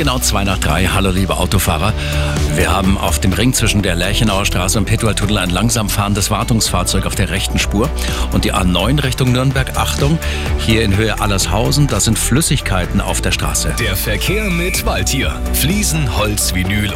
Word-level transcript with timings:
genau 0.00 0.18
zwei 0.18 0.44
nach 0.44 0.56
drei. 0.56 0.86
Hallo, 0.86 1.10
liebe 1.10 1.36
Autofahrer. 1.36 1.92
Wir 2.56 2.72
haben 2.72 2.96
auf 2.96 3.18
dem 3.18 3.34
Ring 3.34 3.52
zwischen 3.52 3.82
der 3.82 3.96
Lerchenauer 3.96 4.46
Straße 4.46 4.78
und 4.78 4.86
Petualtunnel 4.86 5.36
ein 5.36 5.50
langsam 5.50 5.90
fahrendes 5.90 6.30
Wartungsfahrzeug 6.30 7.04
auf 7.04 7.14
der 7.14 7.28
rechten 7.28 7.58
Spur. 7.58 7.90
Und 8.32 8.46
die 8.46 8.54
A9 8.54 9.02
Richtung 9.02 9.32
Nürnberg. 9.32 9.76
Achtung, 9.76 10.18
hier 10.58 10.84
in 10.84 10.96
Höhe 10.96 11.20
Allershausen, 11.20 11.86
da 11.86 12.00
sind 12.00 12.18
Flüssigkeiten 12.18 13.02
auf 13.02 13.20
der 13.20 13.32
Straße. 13.32 13.74
Der 13.78 13.94
Verkehr 13.94 14.44
mit 14.44 14.86
Waldtier. 14.86 15.38
Fliesen, 15.52 16.16
Holz, 16.16 16.54
Vinyl 16.54 16.94